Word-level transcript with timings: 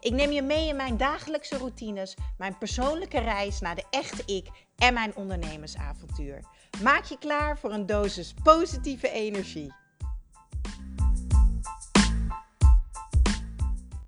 Ik 0.00 0.12
neem 0.12 0.30
je 0.30 0.42
mee 0.42 0.68
in 0.68 0.76
mijn 0.76 0.96
dagelijkse 0.96 1.56
routines, 1.56 2.16
mijn 2.36 2.58
persoonlijke 2.58 3.18
reis 3.18 3.60
naar 3.60 3.74
de 3.74 3.84
echte 3.90 4.22
ik 4.26 4.48
en 4.76 4.94
mijn 4.94 5.16
ondernemersavontuur. 5.16 6.44
Maak 6.82 7.04
je 7.04 7.18
klaar 7.18 7.58
voor 7.58 7.72
een 7.72 7.86
dosis 7.86 8.34
positieve 8.42 9.10
energie. 9.10 9.74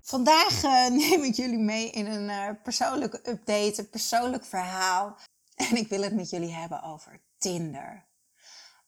Vandaag 0.01 0.63
uh, 0.63 0.87
neem 1.09 1.23
ik 1.23 1.35
jullie 1.35 1.59
mee 1.59 1.89
in 1.89 2.05
een 2.05 2.29
uh, 2.29 2.49
persoonlijke 2.63 3.29
update, 3.29 3.73
een 3.79 3.89
persoonlijk 3.89 4.45
verhaal. 4.45 5.17
En 5.55 5.75
ik 5.75 5.87
wil 5.87 6.01
het 6.01 6.13
met 6.13 6.29
jullie 6.29 6.53
hebben 6.53 6.83
over 6.83 7.21
Tinder. 7.37 8.05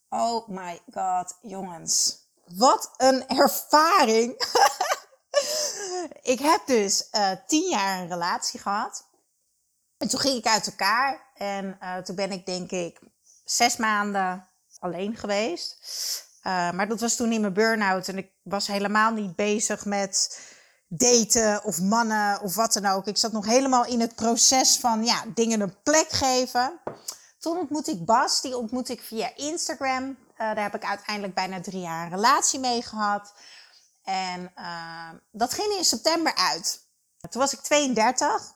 Oh 0.10 0.48
my 0.48 0.80
god, 0.94 1.38
jongens. 1.42 2.22
Wat 2.46 2.94
een 2.98 3.28
ervaring. 3.28 4.36
ik 6.22 6.40
heb 6.40 6.62
dus 6.66 7.08
uh, 7.12 7.32
tien 7.48 7.70
jaar 7.70 8.00
een 8.02 8.08
relatie 8.08 8.60
gehad. 8.60 9.06
En 9.98 10.08
toen 10.08 10.20
ging 10.20 10.38
ik 10.38 10.46
uit 10.46 10.68
elkaar. 10.68 11.32
En 11.34 11.78
uh, 11.82 11.98
toen 11.98 12.16
ben 12.16 12.32
ik 12.32 12.46
denk 12.46 12.72
ik 12.72 13.00
zes 13.44 13.78
maanden 13.78 14.48
alleen 14.80 15.18
geweest. 15.18 15.78
Uh, 16.38 16.72
maar 16.72 16.88
dat 16.88 17.00
was 17.00 17.16
toen 17.16 17.32
in 17.32 17.42
mijn 17.42 17.54
burn-out. 17.54 18.08
En 18.08 18.18
ik 18.18 18.32
was 18.42 18.68
helemaal 18.68 19.12
niet 19.12 19.36
bezig 19.36 19.86
met 19.86 20.42
daten 20.88 21.64
of 21.64 21.82
mannen 21.82 22.42
of 22.42 22.56
wat 22.56 22.74
dan 22.74 22.86
ook. 22.86 23.08
Ik 23.08 23.18
zat 23.18 23.32
nog 23.32 23.46
helemaal 23.46 23.86
in 23.86 24.00
het 24.00 24.16
proces 24.16 24.78
van 24.78 25.06
ja, 25.06 25.24
dingen 25.34 25.62
een 25.62 25.82
plek 25.84 26.10
geven. 26.10 26.80
Toen 27.40 27.58
ontmoette 27.58 27.92
ik 27.92 28.06
Bas. 28.06 28.42
Die 28.42 28.58
ontmoette 28.58 28.94
ik 28.94 29.02
via 29.02 29.32
Instagram. 29.36 30.18
Daar 30.38 30.62
heb 30.62 30.76
ik 30.76 30.86
uiteindelijk 30.86 31.34
bijna 31.34 31.62
drie 31.62 31.82
jaar 31.82 32.06
een 32.06 32.12
relatie 32.12 32.60
mee 32.60 32.82
gehad. 32.82 33.34
En 34.04 34.52
uh, 34.58 35.10
dat 35.32 35.54
ging 35.54 35.74
in 35.78 35.86
september 35.86 36.36
uit. 36.36 36.82
Toen 37.30 37.42
was 37.42 37.54
ik 37.54 37.60
32. 37.60 38.54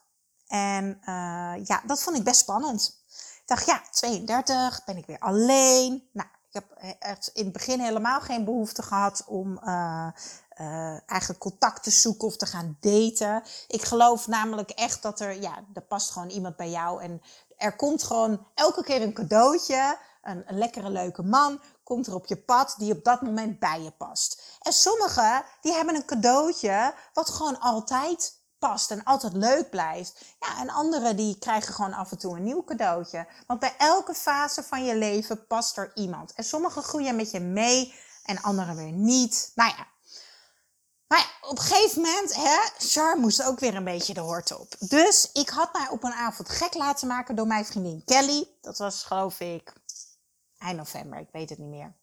En 0.47 0.97
uh, 1.01 1.65
ja, 1.65 1.81
dat 1.85 2.03
vond 2.03 2.17
ik 2.17 2.23
best 2.23 2.39
spannend. 2.39 3.03
Ik 3.41 3.43
dacht, 3.45 3.65
ja, 3.65 3.81
32, 3.91 4.83
ben 4.85 4.97
ik 4.97 5.05
weer 5.05 5.19
alleen. 5.19 6.09
Nou, 6.13 6.27
ik 6.49 6.53
heb 6.53 6.95
echt 6.99 7.27
in 7.33 7.43
het 7.43 7.53
begin 7.53 7.79
helemaal 7.79 8.21
geen 8.21 8.45
behoefte 8.45 8.83
gehad 8.83 9.23
om 9.25 9.59
uh, 9.63 10.09
eigenlijk 11.05 11.39
contact 11.39 11.83
te 11.83 11.91
zoeken 11.91 12.27
of 12.27 12.37
te 12.37 12.45
gaan 12.45 12.77
daten. 12.79 13.43
Ik 13.67 13.81
geloof 13.81 14.27
namelijk 14.27 14.69
echt 14.69 15.01
dat 15.01 15.19
er, 15.19 15.41
ja, 15.41 15.63
er 15.73 15.81
past 15.81 16.11
gewoon 16.11 16.29
iemand 16.29 16.55
bij 16.55 16.69
jou. 16.69 17.01
En 17.01 17.21
er 17.57 17.75
komt 17.75 18.03
gewoon 18.03 18.47
elke 18.53 18.83
keer 18.83 19.01
een 19.01 19.13
cadeautje. 19.13 19.97
Een, 20.27 20.45
lekkere, 20.47 20.89
leuke 20.89 21.23
man 21.23 21.61
komt 21.83 22.07
er 22.07 22.15
op 22.15 22.25
je 22.25 22.37
pad 22.37 22.75
die 22.77 22.91
op 22.91 23.03
dat 23.03 23.21
moment 23.21 23.59
bij 23.59 23.81
je 23.81 23.91
past. 23.91 24.57
En 24.59 24.73
sommigen, 24.73 25.43
die 25.61 25.73
hebben 25.73 25.95
een 25.95 26.05
cadeautje 26.05 26.93
wat 27.13 27.29
gewoon 27.29 27.59
altijd 27.59 28.41
past 28.59 28.91
en 28.91 29.03
altijd 29.03 29.33
leuk 29.33 29.69
blijft. 29.69 30.25
Ja, 30.39 30.59
en 30.59 30.69
anderen 30.69 31.15
die 31.15 31.37
krijgen 31.39 31.73
gewoon 31.73 31.93
af 31.93 32.11
en 32.11 32.17
toe 32.17 32.35
een 32.35 32.43
nieuw 32.43 32.63
cadeautje. 32.63 33.27
Want 33.47 33.59
bij 33.59 33.75
elke 33.77 34.13
fase 34.13 34.63
van 34.63 34.85
je 34.85 34.95
leven 34.95 35.47
past 35.47 35.77
er 35.77 35.91
iemand. 35.95 36.33
En 36.33 36.43
sommigen 36.43 36.83
groeien 36.83 37.15
met 37.15 37.31
je 37.31 37.39
mee 37.39 37.93
en 38.23 38.41
anderen 38.41 38.75
weer 38.75 38.91
niet. 38.91 39.51
Nou 39.55 39.69
ja. 39.69 39.87
Maar 41.07 41.19
ja, 41.19 41.49
op 41.49 41.57
een 41.57 41.63
gegeven 41.63 42.01
moment, 42.01 42.35
hè, 42.35 42.57
Char 42.77 43.17
moest 43.17 43.43
ook 43.43 43.59
weer 43.59 43.75
een 43.75 43.83
beetje 43.83 44.13
de 44.13 44.19
hort 44.19 44.59
op. 44.59 44.75
Dus 44.79 45.29
ik 45.33 45.49
had 45.49 45.73
mij 45.73 45.87
op 45.89 46.03
een 46.03 46.13
avond 46.13 46.49
gek 46.49 46.73
laten 46.73 47.07
maken 47.07 47.35
door 47.35 47.47
mijn 47.47 47.65
vriendin 47.65 48.01
Kelly. 48.05 48.47
Dat 48.61 48.77
was 48.77 49.03
geloof 49.03 49.39
ik 49.39 49.73
eind 50.59 50.77
november, 50.77 51.19
ik 51.19 51.29
weet 51.31 51.49
het 51.49 51.59
niet 51.59 51.69
meer. 51.69 51.95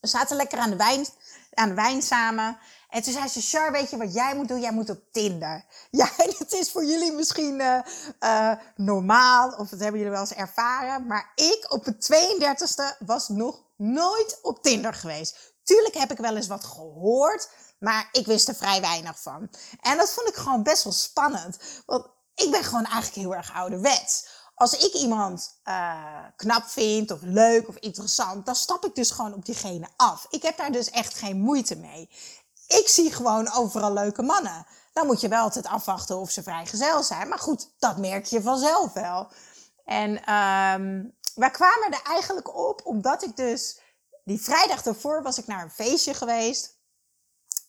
We 0.00 0.08
zaten 0.08 0.36
lekker 0.36 0.58
aan 0.58 0.70
de 0.70 0.76
wijn, 0.76 1.06
aan 1.54 1.68
de 1.68 1.74
wijn 1.74 2.02
samen. 2.02 2.58
En 2.88 3.02
toen 3.02 3.12
zei 3.12 3.28
ze, 3.28 3.40
Char, 3.40 3.72
weet 3.72 3.90
je 3.90 3.96
wat 3.96 4.14
jij 4.14 4.34
moet 4.36 4.48
doen? 4.48 4.60
Jij 4.60 4.72
moet 4.72 4.90
op 4.90 5.02
Tinder. 5.12 5.64
Ja, 5.90 6.08
het 6.16 6.52
is 6.52 6.70
voor 6.70 6.84
jullie 6.84 7.12
misschien 7.12 7.60
uh, 7.60 7.78
uh, 8.20 8.52
normaal, 8.76 9.50
of 9.50 9.68
dat 9.68 9.80
hebben 9.80 10.00
jullie 10.00 10.14
wel 10.14 10.20
eens 10.20 10.34
ervaren. 10.34 11.06
Maar 11.06 11.32
ik 11.34 11.66
op 11.68 11.84
het 11.84 12.12
32e 12.14 13.06
was 13.06 13.28
nog 13.28 13.62
nooit 13.76 14.38
op 14.42 14.62
Tinder 14.62 14.94
geweest. 14.94 15.54
Tuurlijk 15.62 15.94
heb 15.94 16.10
ik 16.10 16.18
wel 16.18 16.36
eens 16.36 16.46
wat 16.46 16.64
gehoord, 16.64 17.48
maar 17.78 18.08
ik 18.12 18.26
wist 18.26 18.48
er 18.48 18.54
vrij 18.54 18.80
weinig 18.80 19.20
van. 19.20 19.50
En 19.80 19.96
dat 19.96 20.10
vond 20.10 20.28
ik 20.28 20.34
gewoon 20.34 20.62
best 20.62 20.84
wel 20.84 20.92
spannend. 20.92 21.58
Want 21.86 22.06
ik 22.34 22.50
ben 22.50 22.64
gewoon 22.64 22.84
eigenlijk 22.84 23.14
heel 23.14 23.34
erg 23.34 23.54
ouderwets 23.54 24.28
als 24.60 24.72
ik 24.72 24.92
iemand 24.92 25.60
uh, 25.64 26.24
knap 26.36 26.64
vind 26.64 27.10
of 27.10 27.18
leuk 27.22 27.68
of 27.68 27.76
interessant, 27.76 28.46
dan 28.46 28.54
stap 28.54 28.84
ik 28.84 28.94
dus 28.94 29.10
gewoon 29.10 29.34
op 29.34 29.44
diegene 29.44 29.88
af. 29.96 30.26
Ik 30.30 30.42
heb 30.42 30.56
daar 30.56 30.72
dus 30.72 30.90
echt 30.90 31.14
geen 31.14 31.40
moeite 31.40 31.76
mee. 31.76 32.10
Ik 32.66 32.88
zie 32.88 33.12
gewoon 33.12 33.52
overal 33.52 33.92
leuke 33.92 34.22
mannen. 34.22 34.66
Dan 34.92 35.06
moet 35.06 35.20
je 35.20 35.28
wel 35.28 35.42
altijd 35.42 35.66
afwachten 35.66 36.18
of 36.18 36.30
ze 36.30 36.42
vrijgezel 36.42 37.02
zijn. 37.02 37.28
Maar 37.28 37.38
goed, 37.38 37.70
dat 37.78 37.96
merk 37.96 38.24
je 38.24 38.42
vanzelf 38.42 38.92
wel. 38.92 39.28
En 39.84 40.10
um, 40.10 41.14
wij 41.34 41.50
kwamen 41.50 41.90
er 41.90 42.02
eigenlijk 42.04 42.56
op 42.56 42.80
omdat 42.84 43.24
ik 43.24 43.36
dus 43.36 43.80
die 44.24 44.40
vrijdag 44.40 44.84
ervoor 44.84 45.22
was 45.22 45.38
ik 45.38 45.46
naar 45.46 45.62
een 45.62 45.70
feestje 45.70 46.14
geweest. 46.14 46.78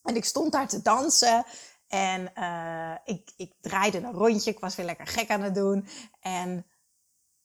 En 0.03 0.15
ik 0.15 0.25
stond 0.25 0.51
daar 0.51 0.67
te 0.67 0.81
dansen. 0.81 1.45
En 1.87 2.31
uh, 2.37 2.95
ik, 3.03 3.31
ik 3.37 3.53
draaide 3.61 3.97
een 3.97 4.13
rondje. 4.13 4.51
Ik 4.51 4.59
was 4.59 4.75
weer 4.75 4.85
lekker 4.85 5.07
gek 5.07 5.29
aan 5.29 5.41
het 5.41 5.55
doen. 5.55 5.87
En 6.21 6.65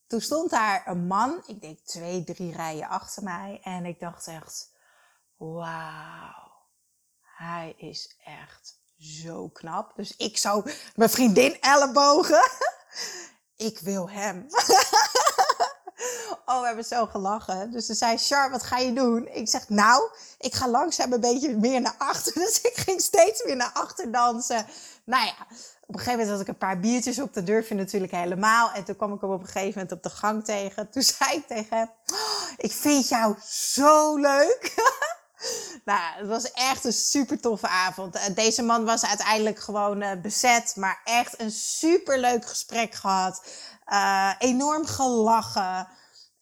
toen 0.06 0.20
stond 0.20 0.50
daar 0.50 0.82
een 0.86 1.06
man, 1.06 1.42
ik 1.46 1.60
denk 1.60 1.78
twee, 1.78 2.24
drie 2.24 2.52
rijen 2.56 2.88
achter 2.88 3.22
mij. 3.22 3.60
En 3.62 3.84
ik 3.84 4.00
dacht 4.00 4.26
echt, 4.26 4.70
wauw, 5.36 6.52
hij 7.20 7.74
is 7.76 8.16
echt 8.24 8.80
zo 8.98 9.48
knap. 9.48 9.96
Dus 9.96 10.16
ik 10.16 10.38
zou 10.38 10.72
mijn 10.94 11.10
vriendin 11.10 11.60
ellebogen. 11.60 12.50
ik 13.56 13.78
wil 13.78 14.10
hem. 14.10 14.46
oh, 16.46 16.60
we 16.60 16.66
hebben 16.66 16.84
zo 16.84 17.06
gelachen. 17.06 17.70
Dus 17.70 17.86
ze 17.86 17.94
zei, 17.94 18.16
Char, 18.16 18.50
wat 18.50 18.62
ga 18.62 18.78
je 18.78 18.92
doen? 18.92 19.28
Ik 19.32 19.48
zeg, 19.48 19.68
nou, 19.68 20.10
ik 20.38 20.54
ga 20.54 20.68
langzaam 20.68 21.12
een 21.12 21.20
beetje 21.20 21.56
meer 21.56 21.80
naar 21.80 21.94
achter. 21.98 22.32
Dus 22.46 22.60
ik 22.60 22.76
ging 22.76 23.00
steeds 23.00 23.44
meer 23.44 23.56
naar 23.56 23.70
achter 23.72 24.12
dansen. 24.12 24.66
Nou 25.04 25.24
ja, 25.24 25.46
op 25.86 25.94
een 25.94 25.98
gegeven 25.98 26.12
moment 26.12 26.30
had 26.30 26.40
ik 26.40 26.48
een 26.48 26.58
paar 26.58 26.80
biertjes 26.80 27.20
op. 27.20 27.34
Dat 27.34 27.46
durf 27.46 27.68
je 27.68 27.74
natuurlijk 27.74 28.12
helemaal. 28.12 28.70
En 28.72 28.84
toen 28.84 28.96
kwam 28.96 29.12
ik 29.12 29.20
hem 29.20 29.30
op 29.30 29.40
een 29.40 29.46
gegeven 29.46 29.72
moment 29.74 29.92
op 29.92 30.02
de 30.02 30.10
gang 30.10 30.44
tegen. 30.44 30.90
Toen 30.90 31.02
zei 31.02 31.36
ik 31.36 31.46
tegen 31.46 31.76
hem, 31.76 31.90
oh, 32.12 32.50
ik 32.56 32.72
vind 32.72 33.08
jou 33.08 33.34
zo 33.44 34.16
leuk. 34.16 34.74
nou, 35.86 36.00
het 36.16 36.26
was 36.26 36.52
echt 36.52 36.84
een 36.84 36.92
super 36.92 37.40
toffe 37.40 37.68
avond. 37.68 38.34
Deze 38.34 38.62
man 38.62 38.84
was 38.84 39.04
uiteindelijk 39.04 39.58
gewoon 39.58 40.02
uh, 40.02 40.10
bezet. 40.22 40.76
Maar 40.76 41.00
echt 41.04 41.40
een 41.40 41.50
super 41.50 42.18
leuk 42.18 42.46
gesprek 42.46 42.94
gehad. 42.94 43.42
Uh, 43.86 44.32
enorm 44.38 44.86
gelachen. 44.86 45.88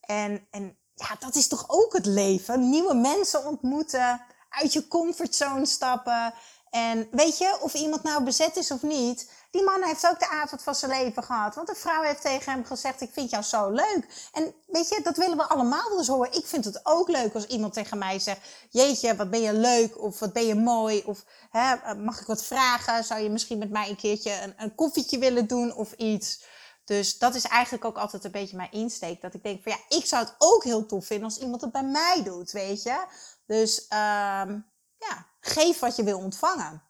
En, 0.01 0.47
en 0.51 0.79
ja, 0.95 1.17
dat 1.19 1.35
is 1.35 1.49
toch 1.49 1.65
ook 1.67 1.93
het 1.93 2.07
leven. 2.07 2.71
Nieuwe 2.71 2.95
mensen 2.95 3.47
ontmoeten. 3.47 4.23
Uit 4.49 4.73
je 4.73 4.89
comfortzone 4.89 5.67
stappen. 5.67 6.35
En 6.71 7.09
weet 7.11 7.39
je, 7.39 7.59
of 7.61 7.75
iemand 7.75 8.03
nou 8.03 8.25
bezet 8.25 8.57
is 8.57 8.71
of 8.71 8.83
niet, 8.83 9.31
die 9.55 9.65
man 9.65 9.83
heeft 9.83 10.07
ook 10.07 10.19
de 10.19 10.29
avond 10.29 10.63
van 10.63 10.75
zijn 10.75 10.91
leven 10.91 11.23
gehad. 11.23 11.55
Want 11.55 11.67
de 11.69 11.75
vrouw 11.75 12.03
heeft 12.03 12.21
tegen 12.21 12.53
hem 12.53 12.65
gezegd, 12.65 13.01
ik 13.01 13.13
vind 13.13 13.31
jou 13.31 13.43
zo 13.43 13.71
leuk. 13.71 14.29
En 14.33 14.55
weet 14.67 14.89
je, 14.89 15.01
dat 15.03 15.17
willen 15.17 15.37
we 15.37 15.49
allemaal 15.49 15.89
wel 15.89 15.99
eens 15.99 16.09
horen. 16.09 16.33
Ik 16.33 16.47
vind 16.47 16.65
het 16.65 16.81
ook 16.83 17.09
leuk 17.09 17.35
als 17.35 17.47
iemand 17.47 17.73
tegen 17.73 17.99
mij 17.99 18.19
zegt, 18.19 18.41
jeetje, 18.71 19.17
wat 19.17 19.31
ben 19.31 19.41
je 19.41 19.53
leuk, 19.53 20.03
of 20.03 20.19
wat 20.19 20.33
ben 20.33 20.47
je 20.47 20.55
mooi, 20.55 21.03
of 21.07 21.25
hè, 21.51 21.95
mag 21.95 22.21
ik 22.21 22.27
wat 22.27 22.45
vragen? 22.45 23.05
Zou 23.05 23.21
je 23.21 23.31
misschien 23.31 23.59
met 23.59 23.71
mij 23.71 23.89
een 23.89 23.97
keertje 23.97 24.43
een, 24.43 24.55
een 24.57 24.75
koffietje 24.75 25.19
willen 25.19 25.47
doen 25.47 25.75
of 25.75 25.93
iets? 25.93 26.45
Dus 26.85 27.19
dat 27.19 27.35
is 27.35 27.45
eigenlijk 27.45 27.85
ook 27.85 27.97
altijd 27.97 28.25
een 28.25 28.31
beetje 28.31 28.57
mijn 28.57 28.73
insteek. 28.73 29.21
Dat 29.21 29.35
ik 29.35 29.43
denk 29.43 29.63
van 29.63 29.73
ja, 29.73 29.97
ik 29.97 30.07
zou 30.07 30.25
het 30.25 30.35
ook 30.39 30.65
heel 30.65 30.87
tof 30.87 31.07
vinden 31.07 31.27
als 31.27 31.39
iemand 31.39 31.61
het 31.61 31.73
bij 31.73 31.85
mij 31.85 32.21
doet, 32.25 32.51
weet 32.51 32.83
je. 32.83 33.05
Dus 33.47 33.81
um, 33.81 34.67
ja, 34.99 35.27
geef 35.41 35.79
wat 35.79 35.97
je 35.97 36.05
wil 36.05 36.19
ontvangen. 36.19 36.83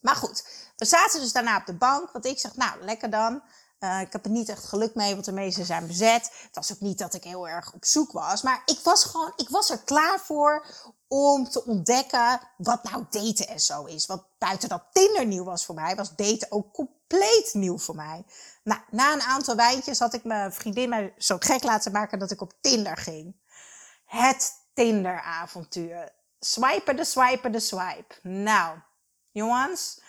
Maar 0.00 0.16
goed, 0.16 0.44
we 0.80 0.86
zaten 0.86 1.20
dus 1.20 1.32
daarna 1.32 1.56
op 1.56 1.66
de 1.66 1.74
bank. 1.74 2.10
Want 2.10 2.24
ik 2.24 2.38
zeg, 2.38 2.56
nou, 2.56 2.84
lekker 2.84 3.10
dan. 3.10 3.42
Uh, 3.80 4.00
ik 4.00 4.12
heb 4.12 4.24
er 4.24 4.30
niet 4.30 4.48
echt 4.48 4.64
geluk 4.64 4.94
mee, 4.94 5.12
want 5.12 5.24
de 5.24 5.32
meeste 5.32 5.64
zijn 5.64 5.86
bezet. 5.86 6.30
Het 6.42 6.54
was 6.54 6.72
ook 6.72 6.80
niet 6.80 6.98
dat 6.98 7.14
ik 7.14 7.24
heel 7.24 7.48
erg 7.48 7.72
op 7.72 7.84
zoek 7.84 8.12
was. 8.12 8.42
Maar 8.42 8.62
ik 8.64 8.78
was 8.82 9.04
gewoon, 9.04 9.32
ik 9.36 9.48
was 9.48 9.70
er 9.70 9.78
klaar 9.78 10.20
voor 10.20 10.66
om 11.08 11.48
te 11.48 11.64
ontdekken 11.64 12.40
wat 12.56 12.82
nou 12.82 13.04
daten 13.10 13.48
en 13.48 13.60
zo 13.60 13.84
is. 13.84 14.06
Want 14.06 14.22
buiten 14.38 14.68
dat 14.68 14.82
Tinder 14.92 15.26
nieuw 15.26 15.44
was 15.44 15.64
voor 15.64 15.74
mij, 15.74 15.96
was 15.96 16.16
daten 16.16 16.52
ook 16.52 16.72
compleet 16.72 17.50
nieuw 17.52 17.78
voor 17.78 17.94
mij. 17.94 18.24
Nou, 18.62 18.80
na 18.90 19.12
een 19.12 19.22
aantal 19.22 19.56
wijntjes 19.56 19.98
had 19.98 20.14
ik 20.14 20.24
mijn 20.24 20.52
vriendin 20.52 20.88
mij 20.88 21.14
zo 21.18 21.36
gek 21.38 21.62
laten 21.62 21.92
maken 21.92 22.18
dat 22.18 22.30
ik 22.30 22.40
op 22.40 22.52
Tinder 22.60 22.96
ging. 22.96 23.36
Het 24.04 24.52
Tinder-avontuur. 24.74 26.12
Swipen 26.38 26.96
de 26.96 27.04
swipen 27.04 27.52
de 27.52 27.60
swipe. 27.60 28.14
Nou, 28.22 28.78
jongens, 29.30 30.00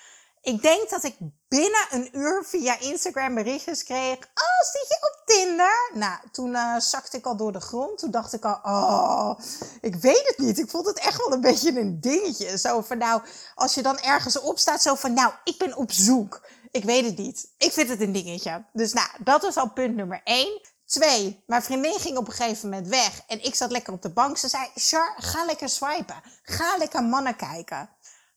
ik 0.41 0.61
denk 0.61 0.89
dat 0.89 1.03
ik 1.03 1.15
binnen 1.47 1.87
een 1.89 2.09
uur 2.11 2.43
via 2.45 2.79
Instagram 2.79 3.33
berichtjes 3.33 3.83
kreeg. 3.83 4.17
Oh, 4.17 4.71
zit 4.71 4.87
je 4.87 4.97
op 5.01 5.21
Tinder? 5.25 5.91
Nou, 5.93 6.17
toen 6.31 6.49
uh, 6.49 6.79
zakte 6.79 7.17
ik 7.17 7.25
al 7.25 7.37
door 7.37 7.51
de 7.51 7.59
grond. 7.59 7.97
Toen 7.97 8.11
dacht 8.11 8.33
ik 8.33 8.45
al, 8.45 8.59
oh, 8.63 9.39
ik 9.81 9.95
weet 9.95 10.27
het 10.27 10.37
niet. 10.37 10.59
Ik 10.59 10.69
vond 10.69 10.85
het 10.85 10.99
echt 10.99 11.17
wel 11.17 11.33
een 11.33 11.41
beetje 11.41 11.79
een 11.79 11.99
dingetje. 11.99 12.57
Zo 12.57 12.81
van, 12.81 12.97
nou, 12.97 13.21
als 13.55 13.73
je 13.73 13.81
dan 13.81 13.99
ergens 13.99 14.39
op 14.39 14.59
staat, 14.59 14.81
zo 14.81 14.95
van, 14.95 15.13
nou, 15.13 15.33
ik 15.43 15.57
ben 15.57 15.75
op 15.75 15.91
zoek. 15.91 16.47
Ik 16.71 16.83
weet 16.83 17.05
het 17.05 17.17
niet. 17.17 17.47
Ik 17.57 17.71
vind 17.71 17.89
het 17.89 18.01
een 18.01 18.11
dingetje. 18.11 18.65
Dus 18.73 18.93
nou, 18.93 19.07
dat 19.19 19.41
was 19.41 19.57
al 19.57 19.69
punt 19.69 19.95
nummer 19.95 20.21
één. 20.23 20.61
Twee, 20.85 21.43
mijn 21.47 21.63
vriendin 21.63 21.99
ging 21.99 22.17
op 22.17 22.27
een 22.27 22.33
gegeven 22.33 22.69
moment 22.69 22.87
weg 22.87 23.21
en 23.27 23.43
ik 23.43 23.55
zat 23.55 23.71
lekker 23.71 23.93
op 23.93 24.01
de 24.01 24.13
bank. 24.13 24.37
Ze 24.37 24.47
zei, 24.47 24.69
Char, 24.75 25.13
ga 25.17 25.45
lekker 25.45 25.69
swipen. 25.69 26.21
Ga 26.43 26.77
lekker 26.77 27.03
mannen 27.03 27.35
kijken. 27.35 27.89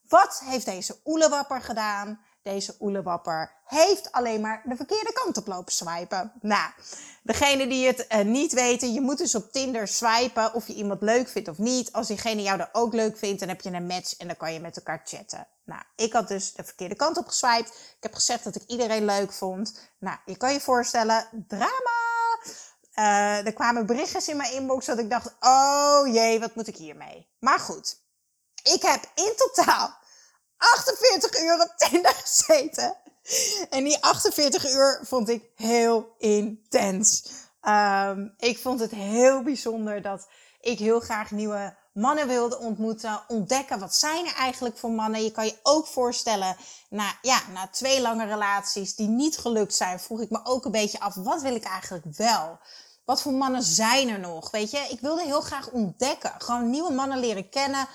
Wat 0.09 0.43
heeft 0.45 0.67
deze 0.67 0.97
oelewapper 1.05 1.63
gedaan? 1.63 2.21
Deze 2.43 2.77
oelewapper 2.81 3.53
heeft 3.65 4.13
alleen 4.13 4.41
maar 4.41 4.63
de 4.65 4.77
verkeerde 4.77 5.13
kant 5.13 5.37
op 5.37 5.47
lopen 5.47 5.73
swipen. 5.73 6.33
Nou, 6.41 6.71
degene 7.23 7.67
die 7.67 7.87
het 7.87 8.07
uh, 8.09 8.21
niet 8.21 8.53
weten, 8.53 8.93
je 8.93 9.01
moet 9.01 9.19
dus 9.19 9.35
op 9.35 9.53
Tinder 9.53 9.89
swipen 9.89 10.55
of 10.55 10.67
je 10.67 10.75
iemand 10.75 11.03
leuk 11.03 11.29
vindt 11.29 11.49
of 11.49 11.59
niet. 11.59 11.93
Als 11.93 12.07
diegene 12.07 12.43
jou 12.43 12.61
er 12.61 12.69
ook 12.73 12.93
leuk 12.93 13.19
vindt, 13.19 13.41
dan 13.41 13.49
heb 13.49 13.61
je 13.61 13.71
een 13.71 13.87
match 13.87 14.17
en 14.17 14.27
dan 14.27 14.37
kan 14.37 14.53
je 14.53 14.61
met 14.61 14.77
elkaar 14.77 15.01
chatten. 15.05 15.47
Nou, 15.65 15.83
ik 15.97 16.13
had 16.13 16.29
dus 16.29 16.53
de 16.53 16.65
verkeerde 16.65 16.95
kant 16.95 17.17
op 17.17 17.27
geswiped. 17.27 17.69
Ik 17.69 18.03
heb 18.03 18.15
gezegd 18.15 18.45
dat 18.45 18.55
ik 18.55 18.63
iedereen 18.67 19.05
leuk 19.05 19.33
vond. 19.33 19.81
Nou, 19.99 20.17
je 20.25 20.37
kan 20.37 20.53
je 20.53 20.61
voorstellen, 20.61 21.45
drama! 21.49 22.03
Uh, 22.95 23.47
er 23.47 23.53
kwamen 23.53 23.87
berichtjes 23.87 24.29
in 24.29 24.37
mijn 24.37 24.53
inbox 24.53 24.87
dat 24.87 24.99
ik 24.99 25.11
dacht, 25.11 25.35
oh 25.41 26.01
jee, 26.13 26.41
wat 26.41 26.55
moet 26.55 26.67
ik 26.67 26.77
hiermee? 26.77 27.29
Maar 27.39 27.59
goed, 27.59 28.03
ik 28.73 28.83
heb 28.83 29.11
in 29.15 29.33
totaal 29.37 29.95
48 30.57 31.41
uur 31.41 31.61
op 31.61 31.75
Tinder 31.77 32.15
gezeten. 32.15 32.97
En 33.71 33.85
die 33.85 34.03
48 34.03 34.73
uur 34.73 35.01
vond 35.03 35.29
ik 35.29 35.45
heel 35.57 36.15
intens. 36.19 37.25
Um, 37.63 38.35
ik 38.39 38.59
vond 38.59 38.81
het 38.81 38.91
heel 38.91 39.43
bijzonder 39.43 40.03
dat 40.03 40.27
ik 40.61 40.79
heel 40.79 41.01
graag 41.01 41.31
nieuwe 41.31 41.77
mannen 41.93 42.29
wilde 42.29 42.59
ontmoeten. 42.59 43.23
Ontdekken 43.29 43.79
wat 43.79 43.95
zijn 43.95 44.27
er 44.27 44.35
eigenlijk 44.35 44.79
voor 44.79 44.91
mannen. 44.91 45.23
Je 45.23 45.31
kan 45.31 45.47
je 45.47 45.59
ook 45.63 45.87
voorstellen, 45.87 46.57
na, 46.89 47.19
ja, 47.23 47.41
na 47.53 47.69
twee 47.69 48.01
lange 48.01 48.27
relaties 48.27 48.95
die 48.95 49.09
niet 49.09 49.39
gelukt 49.39 49.75
zijn, 49.75 50.01
vroeg 50.01 50.21
ik 50.21 50.31
me 50.31 50.41
ook 50.45 50.65
een 50.65 50.71
beetje 50.71 51.01
af, 51.01 51.15
wat 51.15 51.43
wil 51.43 51.55
ik 51.55 51.65
eigenlijk 51.65 52.05
wel? 52.17 52.59
Wat 53.05 53.23
voor 53.23 53.33
mannen 53.33 53.63
zijn 53.63 54.09
er 54.09 54.19
nog? 54.19 54.51
Weet 54.51 54.71
je, 54.71 54.87
ik 54.91 55.01
wilde 55.01 55.23
heel 55.23 55.41
graag 55.41 55.71
ontdekken. 55.71 56.33
Gewoon 56.39 56.71
nieuwe 56.71 56.93
mannen 56.93 57.19
leren 57.19 57.49
kennen. 57.49 57.89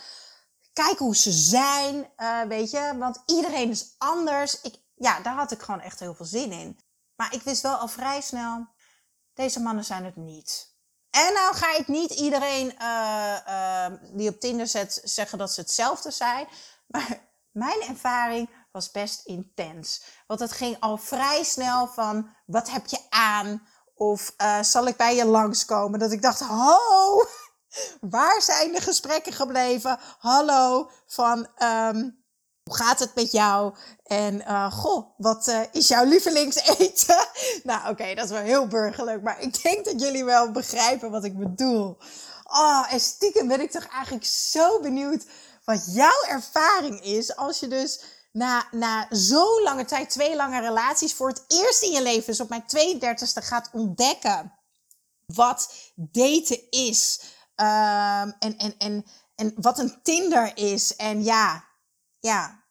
Kijken 0.85 1.05
hoe 1.05 1.15
ze 1.15 1.31
zijn. 1.31 2.09
Uh, 2.17 2.41
weet 2.41 2.71
je, 2.71 2.95
want 2.97 3.21
iedereen 3.25 3.69
is 3.69 3.95
anders. 3.97 4.61
Ik, 4.61 4.75
ja, 4.95 5.19
daar 5.19 5.33
had 5.33 5.51
ik 5.51 5.61
gewoon 5.61 5.81
echt 5.81 5.99
heel 5.99 6.15
veel 6.15 6.25
zin 6.25 6.51
in. 6.51 6.79
Maar 7.15 7.33
ik 7.33 7.41
wist 7.41 7.61
wel 7.61 7.75
al 7.75 7.87
vrij 7.87 8.21
snel, 8.21 8.67
deze 9.33 9.59
mannen 9.59 9.85
zijn 9.85 10.05
het 10.05 10.15
niet. 10.15 10.75
En 11.09 11.33
nou 11.33 11.55
ga 11.55 11.75
ik 11.75 11.87
niet 11.87 12.11
iedereen 12.11 12.75
uh, 12.81 13.37
uh, 13.47 13.85
die 14.13 14.29
op 14.29 14.39
Tinder 14.39 14.67
zet 14.67 15.01
zeggen 15.03 15.37
dat 15.37 15.53
ze 15.53 15.61
hetzelfde 15.61 16.11
zijn. 16.11 16.47
Maar 16.87 17.29
mijn 17.51 17.81
ervaring 17.81 18.49
was 18.71 18.91
best 18.91 19.25
intens. 19.25 20.03
Want 20.27 20.39
het 20.39 20.51
ging 20.51 20.79
al 20.79 20.97
vrij 20.97 21.43
snel 21.43 21.87
van, 21.87 22.29
wat 22.45 22.69
heb 22.69 22.87
je 22.87 22.99
aan? 23.09 23.67
Of 23.95 24.33
uh, 24.37 24.63
zal 24.63 24.87
ik 24.87 24.97
bij 24.97 25.15
je 25.15 25.25
langskomen? 25.25 25.99
Dat 25.99 26.11
ik 26.11 26.21
dacht, 26.21 26.39
ho, 26.39 26.77
waar 28.01 28.41
zijn 28.41 28.71
de 28.71 28.81
gesprekken 28.81 29.33
gebleven? 29.33 29.99
Hallo, 30.17 30.89
van 31.05 31.47
um, 31.63 32.23
hoe 32.63 32.75
gaat 32.75 32.99
het 32.99 33.15
met 33.15 33.31
jou? 33.31 33.75
En 34.03 34.35
uh, 34.35 34.71
goh, 34.71 35.13
wat 35.17 35.47
uh, 35.47 35.61
is 35.71 35.87
jouw 35.87 36.05
lievelingseten? 36.05 37.27
nou, 37.63 37.89
oké, 37.89 38.13
dat 38.15 38.25
is 38.25 38.31
wel 38.31 38.41
heel 38.41 38.67
burgerlijk, 38.67 39.21
maar 39.21 39.41
ik 39.41 39.63
denk 39.63 39.85
dat 39.85 40.01
jullie 40.01 40.25
wel 40.25 40.51
begrijpen 40.51 41.11
wat 41.11 41.23
ik 41.23 41.37
bedoel. 41.37 41.97
Oh, 42.43 42.93
en 42.93 42.99
stiekem 42.99 43.47
ben 43.47 43.61
ik 43.61 43.71
toch 43.71 43.85
eigenlijk 43.85 44.25
zo 44.25 44.79
benieuwd 44.79 45.25
wat 45.65 45.93
jouw 45.93 46.23
ervaring 46.27 47.01
is 47.03 47.35
als 47.35 47.59
je 47.59 47.67
dus 47.67 48.01
na, 48.31 48.67
na 48.71 49.07
zo'n 49.09 49.61
lange 49.63 49.85
tijd, 49.85 50.09
twee 50.09 50.35
lange 50.35 50.59
relaties, 50.59 51.13
voor 51.13 51.27
het 51.27 51.43
eerst 51.47 51.81
in 51.81 51.91
je 51.91 52.01
leven, 52.01 52.25
dus 52.25 52.39
op 52.39 52.49
mijn 52.49 52.63
32e, 52.63 53.43
gaat 53.43 53.69
ontdekken 53.73 54.53
wat 55.25 55.73
daten 55.95 56.69
is. 56.69 57.21
Um, 57.61 58.35
en, 58.39 58.57
en, 58.57 58.77
en, 58.77 59.05
en 59.35 59.53
wat 59.55 59.79
een 59.79 59.99
Tinder 60.03 60.57
is. 60.57 60.95
En 60.95 61.23
ja, 61.23 61.67
ja. 62.19 62.63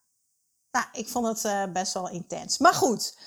Nou, 0.70 0.87
ik 0.93 1.08
vond 1.08 1.26
het 1.26 1.44
uh, 1.44 1.73
best 1.73 1.93
wel 1.93 2.08
intens. 2.08 2.58
Maar 2.58 2.75
goed, 2.75 3.19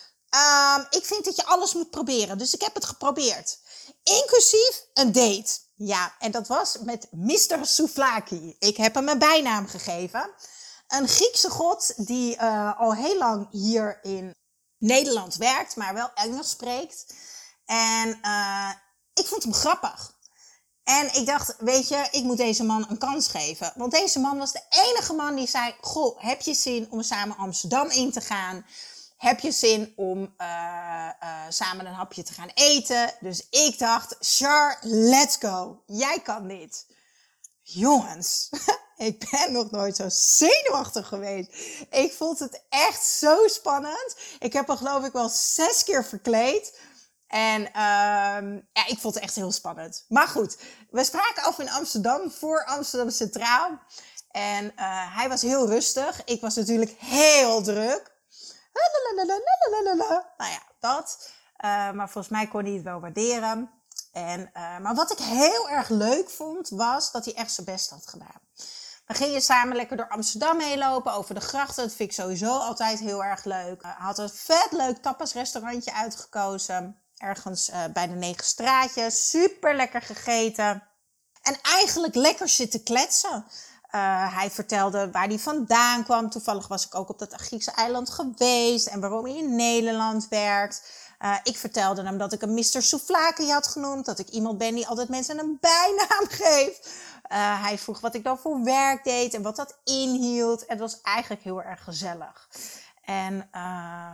um, 0.75 0.85
ik 0.89 1.05
vind 1.05 1.25
dat 1.25 1.35
je 1.35 1.45
alles 1.45 1.73
moet 1.73 1.89
proberen. 1.89 2.37
Dus 2.37 2.53
ik 2.53 2.61
heb 2.61 2.73
het 2.73 2.85
geprobeerd. 2.85 3.59
Inclusief 4.03 4.85
een 4.93 5.11
date. 5.11 5.59
Ja, 5.75 6.15
en 6.19 6.31
dat 6.31 6.47
was 6.47 6.77
met 6.77 7.07
Mr. 7.11 7.59
Souvlaki. 7.61 8.55
Ik 8.59 8.77
heb 8.77 8.95
hem 8.95 9.09
een 9.09 9.19
bijnaam 9.19 9.67
gegeven 9.67 10.33
een 10.91 11.07
Griekse 11.07 11.49
god 11.49 12.07
die 12.07 12.35
uh, 12.35 12.79
al 12.79 12.95
heel 12.95 13.17
lang 13.17 13.47
hier 13.51 13.99
in 14.03 14.35
Nederland 14.77 15.35
werkt, 15.35 15.75
maar 15.75 15.93
wel 15.93 16.13
Engels 16.13 16.49
spreekt. 16.49 17.13
En 17.65 18.19
uh, 18.21 18.71
ik 19.13 19.25
vond 19.25 19.43
hem 19.43 19.53
grappig. 19.53 20.19
En 20.99 21.13
ik 21.13 21.25
dacht, 21.25 21.55
weet 21.59 21.87
je, 21.87 22.07
ik 22.11 22.23
moet 22.23 22.37
deze 22.37 22.63
man 22.63 22.85
een 22.89 22.97
kans 22.97 23.27
geven. 23.27 23.73
Want 23.75 23.91
deze 23.91 24.19
man 24.19 24.37
was 24.37 24.51
de 24.51 24.61
enige 24.69 25.13
man 25.13 25.35
die 25.35 25.47
zei: 25.47 25.75
Goh, 25.81 26.21
heb 26.21 26.41
je 26.41 26.53
zin 26.53 26.87
om 26.89 27.01
samen 27.01 27.37
Amsterdam 27.37 27.89
in 27.89 28.11
te 28.11 28.21
gaan? 28.21 28.65
Heb 29.17 29.39
je 29.39 29.51
zin 29.51 29.93
om 29.95 30.35
uh, 30.37 31.09
samen 31.49 31.85
een 31.85 31.93
hapje 31.93 32.23
te 32.23 32.33
gaan 32.33 32.51
eten? 32.53 33.13
Dus 33.19 33.47
ik 33.49 33.79
dacht: 33.79 34.15
Sure, 34.19 34.77
let's 34.81 35.35
go. 35.39 35.83
Jij 35.85 36.19
kan 36.23 36.47
dit. 36.47 36.85
Jongens, 37.61 38.49
Ik 39.01 39.29
ben 39.31 39.51
nog 39.51 39.71
nooit 39.71 39.95
zo 39.95 40.05
zenuwachtig 40.09 41.07
geweest. 41.07 41.49
Ik 41.89 42.13
vond 42.13 42.39
het 42.39 42.61
echt 42.69 43.05
zo 43.05 43.47
spannend. 43.47 44.15
Ik 44.39 44.53
heb 44.53 44.69
er 44.69 44.77
geloof 44.77 45.05
ik 45.05 45.13
wel 45.13 45.29
zes 45.29 45.83
keer 45.83 46.05
verkleed. 46.05 46.79
En 47.31 47.61
uh, 47.61 48.59
ja, 48.73 48.87
ik 48.87 48.97
vond 48.99 49.13
het 49.13 49.23
echt 49.23 49.35
heel 49.35 49.51
spannend. 49.51 50.05
Maar 50.07 50.27
goed, 50.27 50.57
we 50.89 51.03
spraken 51.03 51.43
af 51.43 51.59
in 51.59 51.69
Amsterdam 51.69 52.31
voor 52.31 52.65
Amsterdam 52.65 53.09
Centraal. 53.09 53.79
En 54.31 54.65
uh, 54.65 55.15
hij 55.17 55.29
was 55.29 55.41
heel 55.41 55.67
rustig. 55.67 56.23
Ik 56.23 56.41
was 56.41 56.55
natuurlijk 56.55 56.91
heel 56.99 57.61
druk. 57.61 58.11
Nou 60.37 60.51
ja, 60.51 60.61
dat. 60.79 61.31
Uh, 61.65 61.91
maar 61.91 62.09
volgens 62.09 62.33
mij 62.33 62.47
kon 62.47 62.63
hij 62.63 62.73
het 62.73 62.83
wel 62.83 62.99
waarderen. 62.99 63.71
En, 64.11 64.51
uh, 64.53 64.77
maar 64.77 64.95
wat 64.95 65.11
ik 65.11 65.17
heel 65.17 65.69
erg 65.69 65.89
leuk 65.89 66.29
vond, 66.29 66.69
was 66.69 67.11
dat 67.11 67.25
hij 67.25 67.33
echt 67.33 67.53
zijn 67.53 67.65
best 67.65 67.89
had 67.89 68.07
gedaan. 68.07 68.41
We 69.05 69.13
gingen 69.13 69.41
samen 69.41 69.75
lekker 69.75 69.97
door 69.97 70.09
Amsterdam 70.09 70.57
meelopen, 70.57 71.13
over 71.13 71.35
de 71.35 71.41
grachten. 71.41 71.83
Dat 71.83 71.93
vind 71.93 72.09
ik 72.09 72.15
sowieso 72.15 72.57
altijd 72.57 72.99
heel 72.99 73.23
erg 73.23 73.43
leuk. 73.43 73.81
Hij 73.81 73.95
had 73.97 74.17
een 74.17 74.29
vet 74.29 74.71
leuk 74.71 74.97
tapasrestaurantje 74.97 75.93
uitgekozen. 75.93 77.00
Ergens 77.21 77.69
uh, 77.69 77.83
bij 77.93 78.07
de 78.07 78.13
Negen 78.13 78.45
Straatjes. 78.45 79.29
Super 79.29 79.75
lekker 79.75 80.01
gegeten. 80.01 80.83
En 81.41 81.57
eigenlijk 81.61 82.15
lekker 82.15 82.49
zitten 82.49 82.83
kletsen. 82.83 83.45
Uh, 83.95 84.37
hij 84.37 84.51
vertelde 84.51 85.11
waar 85.11 85.27
hij 85.27 85.39
vandaan 85.39 86.03
kwam. 86.03 86.29
Toevallig 86.29 86.67
was 86.67 86.85
ik 86.85 86.95
ook 86.95 87.09
op 87.09 87.19
dat 87.19 87.33
Griekse 87.33 87.71
eiland 87.71 88.09
geweest. 88.09 88.87
En 88.87 88.99
waarom 88.99 89.25
hij 89.25 89.35
in 89.35 89.55
Nederland 89.55 90.27
werkt. 90.27 90.89
Uh, 91.19 91.35
ik 91.43 91.57
vertelde 91.57 92.03
hem 92.03 92.17
dat 92.17 92.33
ik 92.33 92.41
een 92.41 92.53
Mr. 92.53 92.81
Souflaki 92.81 93.51
had 93.51 93.67
genoemd. 93.67 94.05
Dat 94.05 94.19
ik 94.19 94.29
iemand 94.29 94.57
ben 94.57 94.75
die 94.75 94.87
altijd 94.87 95.09
mensen 95.09 95.39
een 95.39 95.57
bijnaam 95.61 96.27
geeft. 96.41 96.89
Hij 97.61 97.77
vroeg 97.77 97.99
wat 97.99 98.15
ik 98.15 98.23
dan 98.23 98.37
voor 98.37 98.63
werk 98.63 99.03
deed 99.03 99.33
en 99.33 99.41
wat 99.41 99.55
dat 99.55 99.77
inhield. 99.83 100.63
Het 100.67 100.79
was 100.79 101.01
eigenlijk 101.01 101.43
heel 101.43 101.61
erg 101.61 101.83
gezellig. 101.83 102.49
En 103.01 103.49
uh, 103.55 104.13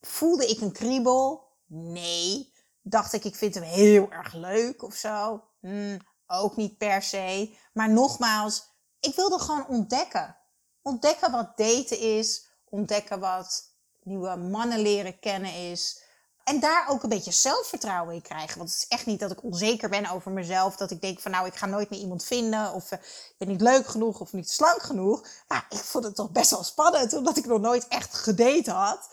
voelde 0.00 0.46
ik 0.46 0.60
een 0.60 0.72
kriebel? 0.72 1.47
Nee. 1.68 2.52
Dacht 2.82 3.12
ik, 3.12 3.24
ik 3.24 3.36
vind 3.36 3.54
hem 3.54 3.62
heel 3.62 4.10
erg 4.10 4.32
leuk 4.32 4.82
of 4.82 4.94
zo? 4.94 5.44
Hmm, 5.60 5.98
ook 6.26 6.56
niet 6.56 6.78
per 6.78 7.02
se. 7.02 7.56
Maar 7.72 7.90
nogmaals, 7.90 8.68
ik 9.00 9.14
wilde 9.14 9.38
gewoon 9.38 9.66
ontdekken. 9.66 10.36
Ontdekken 10.82 11.30
wat 11.30 11.56
daten 11.56 11.98
is. 11.98 12.46
Ontdekken 12.64 13.20
wat 13.20 13.72
nieuwe 14.02 14.36
mannen 14.36 14.78
leren 14.78 15.18
kennen 15.18 15.70
is. 15.70 16.02
en 16.44 16.60
daar 16.60 16.88
ook 16.88 17.02
een 17.02 17.08
beetje 17.08 17.32
zelfvertrouwen 17.32 18.14
in 18.14 18.22
krijgen. 18.22 18.58
Want 18.58 18.70
het 18.70 18.78
is 18.78 18.88
echt 18.88 19.06
niet 19.06 19.20
dat 19.20 19.30
ik 19.30 19.42
onzeker 19.44 19.88
ben 19.88 20.10
over 20.10 20.30
mezelf. 20.30 20.76
Dat 20.76 20.90
ik 20.90 21.00
denk 21.00 21.20
van 21.20 21.30
nou, 21.30 21.46
ik 21.46 21.54
ga 21.54 21.66
nooit 21.66 21.90
meer 21.90 22.00
iemand 22.00 22.24
vinden. 22.24 22.72
Of 22.72 22.92
uh, 22.92 22.98
ik 23.28 23.34
ben 23.38 23.48
niet 23.48 23.60
leuk 23.60 23.86
genoeg 23.86 24.20
of 24.20 24.32
niet 24.32 24.50
slank 24.50 24.82
genoeg. 24.82 25.26
Maar 25.48 25.66
ik 25.68 25.78
vond 25.78 26.04
het 26.04 26.14
toch 26.14 26.30
best 26.30 26.50
wel 26.50 26.62
spannend. 26.62 27.12
Omdat 27.12 27.36
ik 27.36 27.46
nog 27.46 27.60
nooit 27.60 27.88
echt 27.88 28.14
gedate 28.14 28.70
had. 28.70 29.08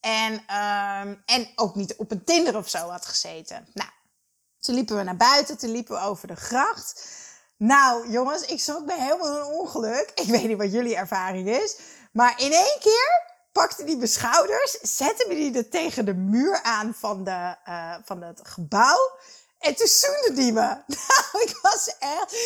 En, 0.00 0.32
um, 0.32 1.22
en 1.26 1.48
ook 1.54 1.74
niet 1.74 1.96
op 1.96 2.10
een 2.10 2.24
Tinder 2.24 2.56
of 2.56 2.68
zo 2.68 2.78
had 2.78 3.06
gezeten. 3.06 3.68
Nou, 3.74 3.90
toen 4.60 4.74
liepen 4.74 4.96
we 4.96 5.02
naar 5.02 5.16
buiten. 5.16 5.58
Toen 5.58 5.70
liepen 5.70 5.94
we 5.94 6.00
over 6.00 6.28
de 6.28 6.36
gracht. 6.36 7.08
Nou, 7.56 8.10
jongens, 8.10 8.42
ik 8.42 8.60
schrok 8.60 8.84
me 8.86 8.94
helemaal 9.00 9.36
een 9.36 9.58
ongeluk. 9.58 10.12
Ik 10.14 10.26
weet 10.26 10.46
niet 10.46 10.58
wat 10.58 10.72
jullie 10.72 10.96
ervaring 10.96 11.48
is. 11.48 11.78
Maar 12.12 12.40
in 12.40 12.52
één 12.52 12.78
keer 12.80 13.36
pakte 13.52 13.84
die 13.84 13.96
mijn 13.96 14.08
schouders, 14.08 14.78
zette 14.82 15.24
me 15.28 15.34
die 15.34 15.56
er 15.56 15.68
tegen 15.68 16.04
de 16.04 16.14
muur 16.14 16.62
aan 16.62 16.94
van, 16.94 17.24
de, 17.24 17.56
uh, 17.68 17.94
van 18.04 18.22
het 18.22 18.40
gebouw. 18.42 19.10
En 19.58 19.74
toen 19.74 19.86
zoende 19.86 20.32
die 20.34 20.52
me. 20.52 20.76
Nou, 21.32 21.44
ik 21.44 21.58
was 21.62 21.96
echt, 21.98 22.36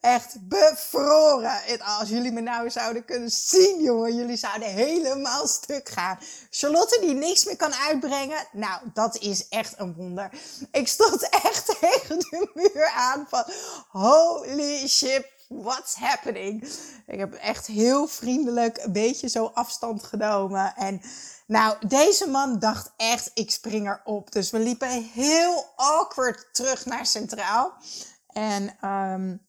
echt 0.00 0.48
bevroren. 0.48 1.62
En 1.62 1.80
als 1.80 2.08
jullie 2.08 2.32
me 2.32 2.40
nou 2.40 2.70
zouden 2.70 3.04
kunnen 3.04 3.30
zien, 3.30 3.82
jongen. 3.82 4.14
Jullie 4.14 4.36
zouden 4.36 4.68
helemaal 4.68 5.46
stuk 5.46 5.88
gaan. 5.88 6.18
Charlotte 6.50 6.98
die 7.00 7.14
niks 7.14 7.44
meer 7.44 7.56
kan 7.56 7.74
uitbrengen. 7.74 8.46
Nou, 8.52 8.80
dat 8.94 9.18
is 9.18 9.48
echt 9.48 9.74
een 9.76 9.94
wonder. 9.94 10.30
Ik 10.70 10.88
stond 10.88 11.28
echt 11.28 11.66
tegen 11.80 12.18
de 12.18 12.50
muur 12.54 12.86
aan 12.86 13.26
van... 13.28 13.44
Holy 13.88 14.88
shit, 14.88 15.26
what's 15.60 15.94
happening? 15.94 16.68
Ik 17.06 17.18
heb 17.18 17.34
echt 17.34 17.66
heel 17.66 18.06
vriendelijk 18.06 18.78
een 18.78 18.92
beetje 18.92 19.28
zo 19.28 19.44
afstand 19.44 20.02
genomen. 20.02 20.74
En 20.76 21.00
nou, 21.46 21.86
deze 21.86 22.28
man 22.28 22.58
dacht 22.58 22.92
echt, 22.96 23.30
ik 23.34 23.50
spring 23.50 23.88
erop. 23.88 24.32
Dus 24.32 24.50
we 24.50 24.58
liepen 24.58 25.02
heel 25.02 25.64
awkward 25.76 26.48
terug 26.52 26.84
naar 26.84 27.06
Centraal. 27.06 27.72
En 28.26 28.88
um, 28.88 29.46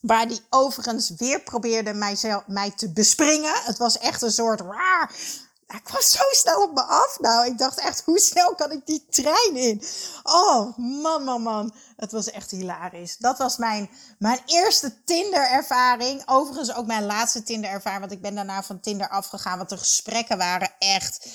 waar 0.00 0.28
die 0.28 0.40
overigens 0.50 1.10
weer 1.16 1.40
probeerde 1.40 1.94
mijzelf, 1.94 2.46
mij 2.46 2.70
te 2.70 2.92
bespringen. 2.92 3.54
Het 3.54 3.78
was 3.78 3.98
echt 3.98 4.22
een 4.22 4.32
soort 4.32 4.60
ik 5.74 5.84
kwam 5.84 6.02
zo 6.02 6.22
snel 6.30 6.62
op 6.62 6.74
me 6.74 6.82
af. 6.82 7.18
Nou, 7.20 7.46
ik 7.46 7.58
dacht 7.58 7.78
echt, 7.78 8.02
hoe 8.04 8.18
snel 8.18 8.54
kan 8.54 8.70
ik 8.70 8.86
die 8.86 9.06
trein 9.10 9.56
in? 9.56 9.82
Oh, 10.22 10.76
man, 10.76 11.24
man, 11.24 11.42
man. 11.42 11.74
Het 11.96 12.12
was 12.12 12.30
echt 12.30 12.50
hilarisch. 12.50 13.16
Dat 13.16 13.38
was 13.38 13.56
mijn, 13.56 13.90
mijn 14.18 14.40
eerste 14.46 15.04
Tinder-ervaring. 15.04 16.22
Overigens 16.28 16.74
ook 16.74 16.86
mijn 16.86 17.04
laatste 17.04 17.42
Tinder-ervaring. 17.42 18.00
Want 18.00 18.12
ik 18.12 18.22
ben 18.22 18.34
daarna 18.34 18.62
van 18.62 18.80
Tinder 18.80 19.08
afgegaan. 19.08 19.56
Want 19.56 19.68
de 19.68 19.76
gesprekken 19.76 20.38
waren 20.38 20.72
echt, 20.78 21.28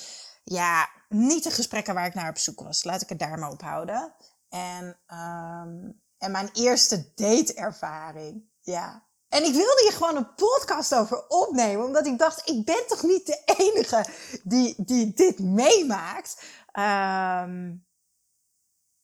ja, 0.44 0.88
niet 1.08 1.44
de 1.44 1.50
gesprekken 1.50 1.94
waar 1.94 2.06
ik 2.06 2.14
naar 2.14 2.30
op 2.30 2.38
zoek 2.38 2.60
was. 2.60 2.84
Laat 2.84 3.02
ik 3.02 3.08
het 3.08 3.18
daar 3.18 3.38
maar 3.38 3.50
op 3.50 3.62
houden. 3.62 4.14
En, 4.48 4.84
um, 5.06 6.02
en 6.18 6.30
mijn 6.30 6.50
eerste 6.52 7.12
date-ervaring. 7.14 8.44
Ja, 8.60 9.07
en 9.28 9.44
ik 9.44 9.54
wilde 9.54 9.80
hier 9.82 9.92
gewoon 9.92 10.16
een 10.16 10.34
podcast 10.34 10.94
over 10.94 11.28
opnemen, 11.28 11.86
omdat 11.86 12.06
ik 12.06 12.18
dacht, 12.18 12.48
ik 12.48 12.64
ben 12.64 12.86
toch 12.86 13.02
niet 13.02 13.26
de 13.26 13.42
enige 13.44 14.04
die, 14.42 14.74
die 14.84 15.12
dit 15.12 15.38
meemaakt. 15.38 16.42
Um, 16.72 17.86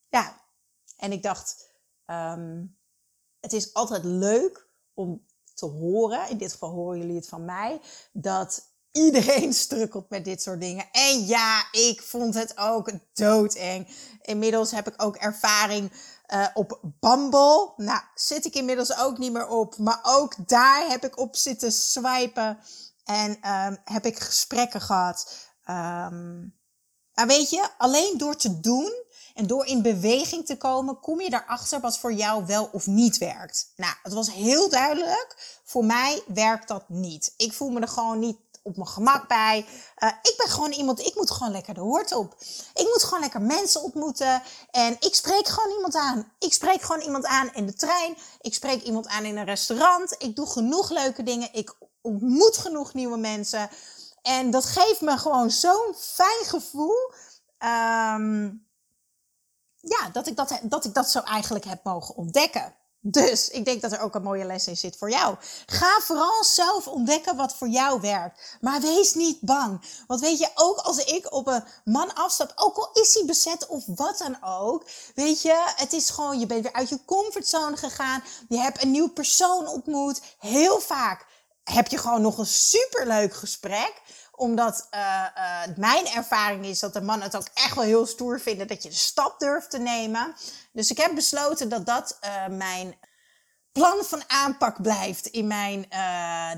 ja, 0.07 0.41
en 0.97 1.11
ik 1.11 1.23
dacht, 1.23 1.71
um, 2.05 2.77
het 3.39 3.53
is 3.53 3.73
altijd 3.73 4.03
leuk 4.03 4.69
om 4.93 5.25
te 5.53 5.65
horen, 5.65 6.29
in 6.29 6.37
dit 6.37 6.51
geval 6.51 6.69
horen 6.69 6.99
jullie 6.99 7.15
het 7.15 7.27
van 7.27 7.45
mij, 7.45 7.81
dat 8.11 8.74
iedereen 8.95 9.53
strukkelt 9.53 10.09
met 10.09 10.25
dit 10.25 10.41
soort 10.41 10.61
dingen. 10.61 10.85
En 10.91 11.25
ja, 11.25 11.65
ik 11.71 12.01
vond 12.01 12.33
het 12.33 12.57
ook 12.57 12.91
doodeng. 13.13 13.87
Inmiddels 14.21 14.71
heb 14.71 14.87
ik 14.87 15.03
ook 15.03 15.15
ervaring 15.15 15.91
uh, 16.33 16.47
op 16.53 16.79
Bumble. 16.99 17.73
Nou, 17.77 18.01
zit 18.15 18.45
ik 18.45 18.55
inmiddels 18.55 18.97
ook 18.97 19.17
niet 19.17 19.31
meer 19.31 19.47
op. 19.47 19.77
Maar 19.77 19.99
ook 20.03 20.35
daar 20.47 20.87
heb 20.87 21.05
ik 21.05 21.17
op 21.19 21.35
zitten 21.35 21.71
swipen. 21.71 22.59
En 23.05 23.51
um, 23.51 23.77
heb 23.83 24.05
ik 24.05 24.19
gesprekken 24.19 24.81
gehad. 24.81 25.49
Maar 27.13 27.27
weet 27.27 27.49
je, 27.49 27.69
alleen 27.77 28.17
door 28.17 28.35
te 28.35 28.59
doen 28.59 28.93
en 29.33 29.47
door 29.47 29.65
in 29.65 29.81
beweging 29.81 30.45
te 30.45 30.57
komen, 30.57 30.99
kom 30.99 31.21
je 31.21 31.33
erachter 31.33 31.79
wat 31.79 31.99
voor 31.99 32.13
jou 32.13 32.45
wel 32.45 32.69
of 32.71 32.87
niet 32.87 33.17
werkt. 33.17 33.71
Nou, 33.75 33.93
het 34.03 34.13
was 34.13 34.33
heel 34.33 34.69
duidelijk. 34.69 35.59
Voor 35.63 35.85
mij 35.85 36.23
werkt 36.27 36.67
dat 36.67 36.89
niet. 36.89 37.33
Ik 37.37 37.53
voel 37.53 37.69
me 37.69 37.79
er 37.79 37.87
gewoon 37.87 38.19
niet 38.19 38.37
op 38.65 38.75
mijn 38.75 38.87
gemak 38.87 39.27
bij. 39.27 39.65
Uh, 39.97 40.09
ik 40.21 40.33
ben 40.37 40.49
gewoon 40.49 40.71
iemand, 40.71 40.99
ik 40.99 41.15
moet 41.15 41.31
gewoon 41.31 41.51
lekker 41.51 41.73
de 41.73 41.79
hoort 41.79 42.11
op. 42.11 42.35
Ik 42.73 42.87
moet 42.87 43.03
gewoon 43.03 43.19
lekker 43.19 43.41
mensen 43.41 43.81
ontmoeten. 43.81 44.41
En 44.71 44.97
ik 44.99 45.15
spreek 45.15 45.47
gewoon 45.47 45.75
iemand 45.75 45.95
aan. 45.95 46.31
Ik 46.39 46.53
spreek 46.53 46.81
gewoon 46.81 47.01
iemand 47.01 47.25
aan 47.25 47.53
in 47.53 47.65
de 47.65 47.73
trein. 47.73 48.17
Ik 48.41 48.53
spreek 48.53 48.81
iemand 48.81 49.07
aan 49.07 49.23
in 49.23 49.37
een 49.37 49.45
restaurant. 49.45 50.15
Ik 50.17 50.35
doe 50.35 50.47
genoeg 50.47 50.89
leuke 50.89 51.23
dingen. 51.23 51.53
Ik 51.53 51.75
ontmoet 52.01 52.57
genoeg 52.57 52.93
nieuwe 52.93 53.17
mensen. 53.17 53.69
En 54.21 54.51
dat 54.51 54.65
geeft 54.65 55.01
me 55.01 55.17
gewoon 55.17 55.51
zo'n 55.51 55.95
fijn 55.97 56.45
gevoel. 56.45 57.11
Um, 57.59 58.67
ja, 59.79 60.09
dat 60.11 60.27
ik 60.27 60.35
dat, 60.35 60.59
dat 60.63 60.85
ik 60.85 60.93
dat 60.93 61.09
zo 61.09 61.19
eigenlijk 61.19 61.65
heb 61.65 61.83
mogen 61.83 62.15
ontdekken. 62.15 62.75
Dus 63.07 63.49
ik 63.49 63.65
denk 63.65 63.81
dat 63.81 63.91
er 63.91 63.99
ook 63.99 64.15
een 64.15 64.23
mooie 64.23 64.45
les 64.45 64.67
in 64.67 64.77
zit 64.77 64.97
voor 64.97 65.09
jou. 65.09 65.35
Ga 65.65 65.99
vooral 66.01 66.43
zelf 66.43 66.87
ontdekken 66.87 67.35
wat 67.35 67.55
voor 67.55 67.67
jou 67.67 68.01
werkt. 68.01 68.57
Maar 68.61 68.81
wees 68.81 69.13
niet 69.13 69.41
bang. 69.41 69.81
Want 70.07 70.19
weet 70.19 70.39
je, 70.39 70.49
ook 70.55 70.77
als 70.77 70.97
ik 70.97 71.33
op 71.33 71.47
een 71.47 71.63
man 71.83 72.13
afstap, 72.13 72.51
ook 72.55 72.77
al 72.77 72.89
is 72.93 73.13
hij 73.13 73.25
bezet 73.25 73.67
of 73.67 73.83
wat 73.85 74.17
dan 74.17 74.43
ook. 74.43 74.85
Weet 75.15 75.41
je, 75.41 75.73
het 75.75 75.93
is 75.93 76.09
gewoon, 76.09 76.39
je 76.39 76.45
bent 76.45 76.63
weer 76.63 76.73
uit 76.73 76.89
je 76.89 76.99
comfortzone 77.05 77.77
gegaan. 77.77 78.23
Je 78.49 78.57
hebt 78.57 78.83
een 78.83 78.91
nieuw 78.91 79.09
persoon 79.09 79.67
ontmoet. 79.67 80.21
Heel 80.39 80.79
vaak 80.79 81.25
heb 81.63 81.87
je 81.87 81.97
gewoon 81.97 82.21
nog 82.21 82.37
een 82.37 82.45
superleuk 82.45 83.33
gesprek 83.33 84.01
omdat 84.35 84.87
uh, 84.91 85.25
uh, 85.37 85.61
mijn 85.75 86.07
ervaring 86.07 86.65
is 86.65 86.79
dat 86.79 86.93
de 86.93 87.01
mannen 87.01 87.25
het 87.27 87.35
ook 87.35 87.49
echt 87.53 87.75
wel 87.75 87.83
heel 87.83 88.05
stoer 88.05 88.39
vinden 88.39 88.67
dat 88.67 88.83
je 88.83 88.89
de 88.89 88.95
stap 88.95 89.39
durft 89.39 89.69
te 89.69 89.79
nemen. 89.79 90.35
Dus 90.71 90.91
ik 90.91 90.97
heb 90.97 91.15
besloten 91.15 91.69
dat 91.69 91.85
dat 91.85 92.19
uh, 92.23 92.47
mijn 92.47 92.95
plan 93.71 94.03
van 94.03 94.23
aanpak 94.27 94.81
blijft 94.81 95.25
in 95.25 95.47
mijn. 95.47 95.85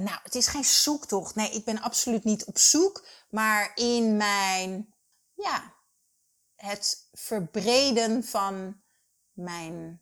nou, 0.03 0.19
het 0.23 0.35
is 0.35 0.47
geen 0.47 0.65
zoektocht. 0.65 1.35
Nee, 1.35 1.51
ik 1.51 1.65
ben 1.65 1.81
absoluut 1.81 2.23
niet 2.23 2.45
op 2.45 2.57
zoek. 2.57 3.05
Maar 3.29 3.71
in 3.75 4.17
mijn. 4.17 4.93
Ja, 5.33 5.73
het 6.55 7.09
verbreden 7.11 8.23
van 8.23 8.81
mijn 9.31 10.01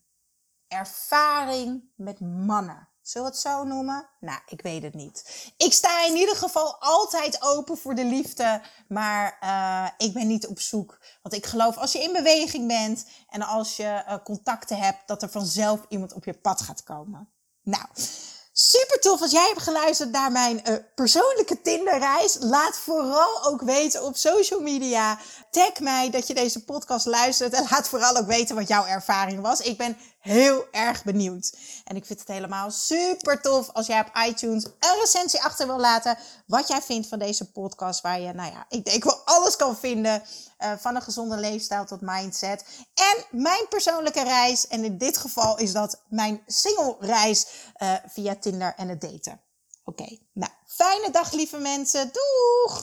ervaring 0.67 1.91
met 1.95 2.19
mannen. 2.19 2.89
Zullen 3.05 3.27
we 3.27 3.33
het 3.33 3.41
zo 3.41 3.63
noemen? 3.63 4.09
Nou, 4.19 4.39
ik 4.45 4.61
weet 4.61 4.83
het 4.83 4.93
niet. 4.93 5.51
Ik 5.57 5.73
sta 5.73 6.05
in 6.05 6.15
ieder 6.15 6.35
geval 6.35 6.75
altijd 6.79 7.41
open 7.41 7.77
voor 7.77 7.95
de 7.95 8.05
liefde, 8.05 8.61
maar 8.87 9.37
uh, 9.43 10.07
ik 10.07 10.13
ben 10.13 10.27
niet 10.27 10.47
op 10.47 10.59
zoek. 10.59 10.99
Want 11.21 11.35
ik 11.35 11.45
geloof 11.45 11.77
als 11.77 11.91
je 11.91 11.99
in 11.99 12.13
beweging 12.13 12.67
bent 12.67 13.05
en 13.29 13.41
als 13.41 13.75
je 13.75 14.03
uh, 14.07 14.15
contacten 14.23 14.77
hebt, 14.77 15.07
dat 15.07 15.21
er 15.21 15.29
vanzelf 15.29 15.85
iemand 15.89 16.13
op 16.13 16.25
je 16.25 16.33
pad 16.33 16.61
gaat 16.61 16.83
komen. 16.83 17.29
Nou, 17.63 17.85
Super 18.57 18.99
tof 18.99 19.21
als 19.21 19.31
jij 19.31 19.47
hebt 19.47 19.61
geluisterd 19.61 20.11
naar 20.11 20.31
mijn 20.31 20.61
uh, 20.69 20.75
persoonlijke 20.95 21.61
Tinderreis. 21.61 22.37
Laat 22.39 22.77
vooral 22.77 23.45
ook 23.45 23.61
weten 23.61 24.03
op 24.03 24.15
social 24.15 24.59
media. 24.59 25.19
Tag 25.51 25.79
mij 25.79 26.09
dat 26.09 26.27
je 26.27 26.33
deze 26.33 26.63
podcast 26.63 27.05
luistert. 27.05 27.53
En 27.53 27.65
laat 27.69 27.87
vooral 27.87 28.17
ook 28.17 28.27
weten 28.27 28.55
wat 28.55 28.67
jouw 28.67 28.85
ervaring 28.85 29.41
was. 29.41 29.61
Ik 29.61 29.77
ben 29.77 29.97
heel 30.25 30.65
erg 30.71 31.03
benieuwd. 31.03 31.57
En 31.83 31.95
ik 31.95 32.05
vind 32.05 32.19
het 32.19 32.27
helemaal 32.27 32.71
super 32.71 33.41
tof 33.41 33.69
als 33.73 33.87
jij 33.87 33.99
op 33.99 34.11
iTunes 34.27 34.65
een 34.65 34.99
recensie 34.99 35.41
achter 35.43 35.67
wil 35.67 35.79
laten. 35.79 36.17
Wat 36.45 36.67
jij 36.67 36.81
vindt 36.81 37.07
van 37.07 37.19
deze 37.19 37.51
podcast. 37.51 38.01
Waar 38.01 38.19
je, 38.19 38.33
nou 38.33 38.51
ja, 38.51 38.65
ik 38.69 38.85
denk 38.85 39.03
wel 39.03 39.21
alles 39.25 39.55
kan 39.55 39.77
vinden. 39.77 40.23
Uh, 40.59 40.71
van 40.77 40.95
een 40.95 41.01
gezonde 41.01 41.37
leefstijl 41.37 41.85
tot 41.85 42.01
mindset. 42.01 42.65
En 42.93 43.39
mijn 43.39 43.67
persoonlijke 43.69 44.23
reis. 44.23 44.67
En 44.67 44.83
in 44.83 44.97
dit 44.97 45.17
geval 45.17 45.57
is 45.57 45.71
dat 45.71 46.01
mijn 46.07 46.43
single 46.45 46.95
reis 46.99 47.45
uh, 47.77 47.93
via 48.07 48.35
Tinder 48.35 48.73
en 48.75 48.89
het 48.89 49.01
daten. 49.01 49.41
Oké, 49.83 50.17
nou, 50.33 50.51
fijne 50.65 51.11
dag 51.11 51.31
lieve 51.31 51.57
mensen. 51.57 52.11
Doeg! 52.11 52.73